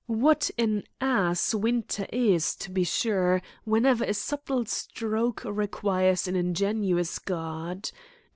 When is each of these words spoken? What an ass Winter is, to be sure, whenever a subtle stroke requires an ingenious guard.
What 0.07 0.49
an 0.57 0.85
ass 0.99 1.53
Winter 1.53 2.07
is, 2.11 2.55
to 2.55 2.71
be 2.71 2.83
sure, 2.83 3.39
whenever 3.65 4.03
a 4.03 4.15
subtle 4.15 4.65
stroke 4.65 5.43
requires 5.45 6.27
an 6.27 6.35
ingenious 6.35 7.19
guard. 7.19 7.91